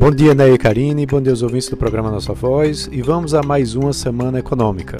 [0.00, 3.34] Bom dia, Ney e Karine, bom dia aos ouvintes do programa Nossa Voz e vamos
[3.34, 4.96] a mais uma semana econômica.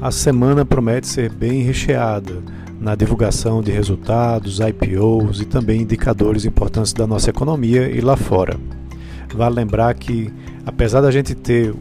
[0.00, 2.42] A semana promete ser bem recheada
[2.80, 8.58] na divulgação de resultados, IPOs e também indicadores importantes da nossa economia e lá fora.
[9.32, 10.32] Vale lembrar que,
[10.66, 11.72] apesar da gente ter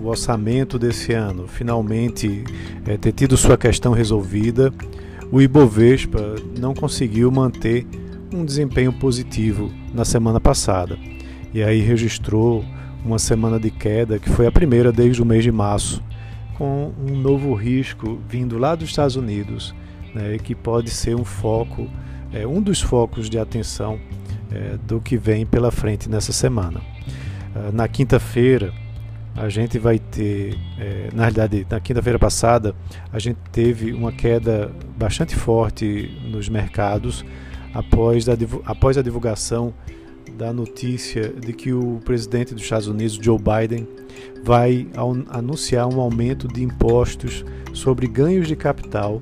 [0.00, 2.44] o orçamento desse ano finalmente
[2.86, 4.72] é, ter tido sua questão resolvida,
[5.32, 7.84] o Ibovespa não conseguiu manter
[8.32, 10.96] um desempenho positivo na semana passada.
[11.52, 12.64] E aí registrou
[13.04, 16.02] uma semana de queda que foi a primeira desde o mês de março,
[16.56, 19.74] com um novo risco vindo lá dos Estados Unidos,
[20.14, 21.88] né, que pode ser um foco,
[22.32, 23.98] é, um dos focos de atenção
[24.52, 26.80] é, do que vem pela frente nessa semana.
[27.54, 28.72] Uh, na quinta-feira,
[29.36, 32.74] a gente vai ter, é, na realidade, na quinta-feira passada,
[33.12, 37.24] a gente teve uma queda bastante forte nos mercados
[37.72, 38.32] após a,
[38.64, 39.72] após a divulgação
[40.36, 43.86] da notícia de que o presidente dos Estados Unidos, Joe Biden,
[44.42, 44.86] vai
[45.28, 49.20] anunciar um aumento de impostos sobre ganhos de capital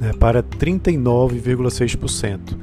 [0.00, 2.56] né, para 39,6%,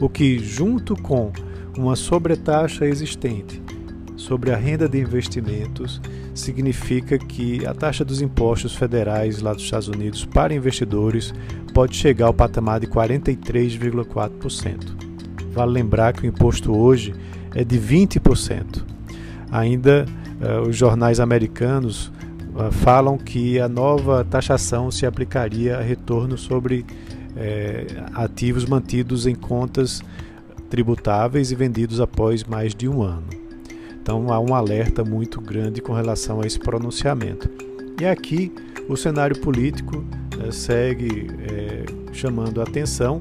[0.00, 1.30] o que, junto com
[1.76, 3.60] uma sobretaxa existente
[4.16, 6.00] sobre a renda de investimentos,
[6.34, 11.32] significa que a taxa dos impostos federais lá dos Estados Unidos para investidores
[11.72, 14.97] pode chegar ao patamar de 43,4%.
[15.58, 17.12] Vale lembrar que o imposto hoje
[17.52, 18.84] é de 20%.
[19.50, 20.06] Ainda
[20.40, 22.12] uh, os jornais americanos
[22.54, 26.86] uh, falam que a nova taxação se aplicaria a retorno sobre
[27.32, 30.00] uh, ativos mantidos em contas
[30.70, 33.26] tributáveis e vendidos após mais de um ano.
[34.00, 37.50] Então há um alerta muito grande com relação a esse pronunciamento.
[38.00, 38.52] E aqui
[38.88, 40.04] o cenário político
[40.40, 43.20] eh, segue eh, chamando a atenção,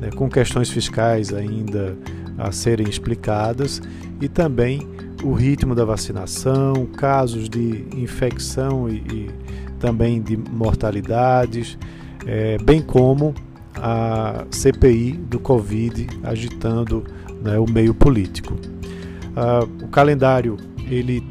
[0.00, 1.96] né, com questões fiscais ainda
[2.36, 3.82] a serem explicadas
[4.20, 4.86] e também
[5.22, 9.30] o ritmo da vacinação, casos de infecção e, e
[9.80, 11.76] também de mortalidades,
[12.26, 13.34] eh, bem como
[13.76, 17.04] a CPI do Covid agitando
[17.42, 18.54] né, o meio político.
[18.54, 20.56] Uh, o calendário
[20.90, 21.22] ele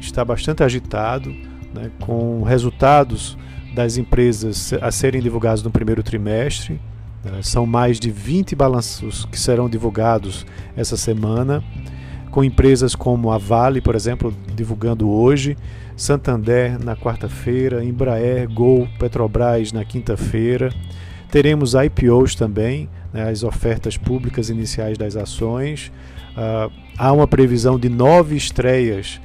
[0.00, 1.30] está bastante agitado,
[1.74, 3.36] né, com resultados
[3.74, 6.80] das empresas a serem divulgados no primeiro trimestre.
[7.24, 11.62] Né, são mais de 20 balanços que serão divulgados essa semana,
[12.30, 15.56] com empresas como a Vale, por exemplo, divulgando hoje,
[15.96, 20.72] Santander na quarta-feira, Embraer, Gol, Petrobras na quinta-feira.
[21.30, 25.92] Teremos IPOs também, né, as ofertas públicas iniciais das ações.
[26.30, 29.20] Uh, há uma previsão de nove estreias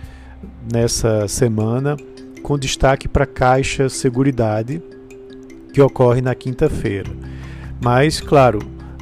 [0.71, 1.95] nessa semana,
[2.43, 4.81] com destaque para Caixa Seguridade,
[5.73, 7.09] que ocorre na quinta-feira.
[7.85, 8.57] Mas, claro,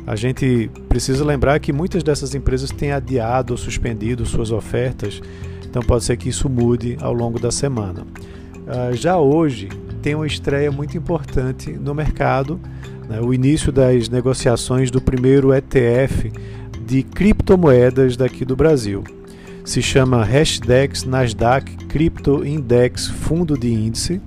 [0.05, 5.21] a gente precisa lembrar que muitas dessas empresas têm adiado ou suspendido suas ofertas,
[5.65, 8.01] então pode ser que isso mude ao longo da semana.
[8.01, 9.69] Uh, já hoje
[10.01, 12.59] tem uma estreia muito importante no mercado,
[13.07, 16.29] né, o início das negociações do primeiro ETF
[16.85, 19.01] de criptomoedas daqui do Brasil.
[19.63, 24.21] Se chama Hashdex Nasdaq Crypto Index Fundo de Índice,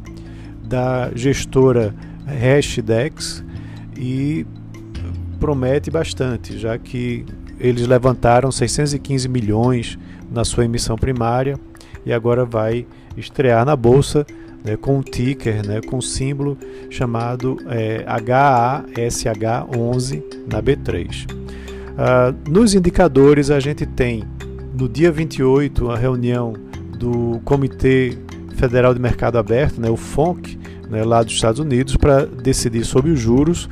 [0.65, 1.94] da gestora
[2.25, 3.44] Hashdex,
[3.99, 4.47] e
[5.39, 7.27] promete bastante, já que
[7.59, 9.99] eles levantaram 615 milhões
[10.31, 11.59] na sua emissão primária
[12.05, 12.87] e agora vai
[13.17, 14.27] estrear na bolsa
[14.65, 16.56] né, com um ticker, né, com um símbolo
[16.91, 21.27] chamado é, HASH11 na B3.
[21.97, 24.23] Uh, nos indicadores, a gente tem
[24.79, 26.53] no dia 28 a reunião
[26.99, 28.19] do Comitê
[28.56, 30.59] Federal de Mercado Aberto, né, o FONC,
[30.89, 33.69] né, lá dos Estados Unidos, para decidir sobre os juros.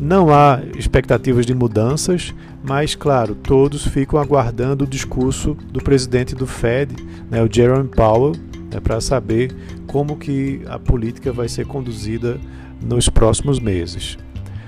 [0.00, 6.46] Não há expectativas de mudanças, mas, claro, todos ficam aguardando o discurso do presidente do
[6.46, 6.94] Fed,
[7.30, 8.32] né, o Jerome Powell,
[8.70, 9.54] né, para saber
[9.86, 12.38] como que a política vai ser conduzida
[12.82, 14.18] nos próximos meses.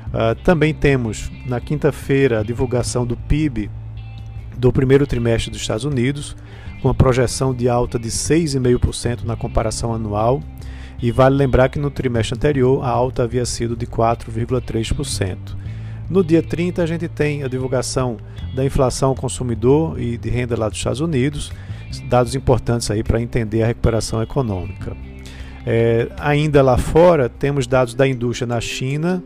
[0.09, 3.71] Uh, também temos na quinta-feira a divulgação do PIB
[4.57, 6.35] do primeiro trimestre dos Estados Unidos,
[6.81, 10.43] com uma projeção de alta de 6,5% na comparação anual.
[11.01, 15.37] E vale lembrar que no trimestre anterior a alta havia sido de 4,3%.
[16.11, 18.17] No dia 30, a gente tem a divulgação
[18.55, 21.53] da inflação consumidor e de renda lá dos Estados Unidos,
[22.09, 24.97] dados importantes aí para entender a recuperação econômica.
[25.67, 29.23] É, ainda lá fora, temos dados da indústria na China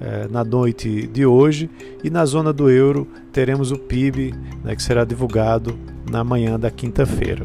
[0.00, 1.70] é, na noite de hoje
[2.02, 5.78] e na zona do euro teremos o PIB né, que será divulgado
[6.10, 7.44] na manhã da quinta-feira.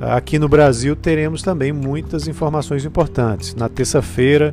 [0.00, 3.54] Aqui no Brasil teremos também muitas informações importantes.
[3.54, 4.52] Na terça-feira,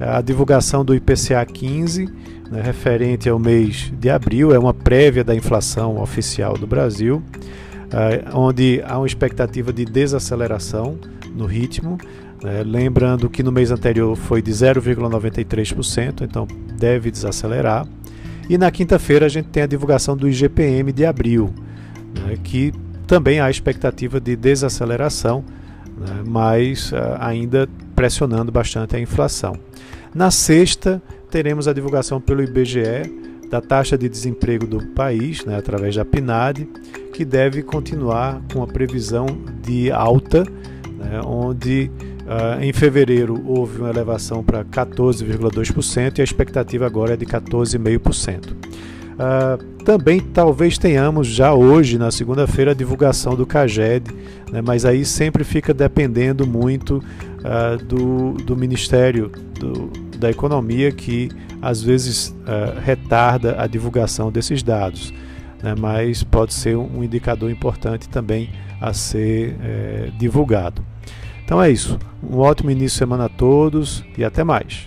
[0.00, 2.06] a divulgação do IPCA 15,
[2.50, 7.22] né, referente ao mês de abril, é uma prévia da inflação oficial do Brasil.
[8.34, 10.98] onde há uma expectativa de desaceleração
[11.34, 11.96] no ritmo.
[12.42, 12.62] Né?
[12.62, 16.46] Lembrando que no mês anterior foi de 0,93%, então
[16.76, 17.86] deve desacelerar.
[18.48, 21.54] E na quinta-feira a gente tem a divulgação do IGPM de abril,
[22.14, 22.36] né?
[22.42, 22.72] que
[23.08, 25.42] também há expectativa de desaceleração,
[25.96, 26.22] né?
[26.26, 27.66] mas uh, ainda
[27.96, 29.58] pressionando bastante a inflação.
[30.14, 33.10] Na sexta, teremos a divulgação pelo IBGE
[33.50, 36.68] da taxa de desemprego do país, né, através da PNAD,
[37.14, 39.26] que deve continuar com a previsão
[39.62, 40.44] de alta,
[40.98, 41.90] né, onde
[42.26, 48.54] uh, em fevereiro houve uma elevação para 14,2% e a expectativa agora é de 14,5%.
[49.18, 54.14] Uh, também talvez tenhamos já hoje, na segunda-feira, a divulgação do CAGED,
[54.52, 61.30] né, mas aí sempre fica dependendo muito uh, do, do Ministério do, da Economia, que
[61.60, 65.12] às vezes uh, retarda a divulgação desses dados,
[65.60, 68.50] né, mas pode ser um indicador importante também
[68.80, 70.84] a ser é, divulgado.
[71.44, 71.98] Então é isso.
[72.22, 74.86] Um ótimo início de semana a todos e até mais.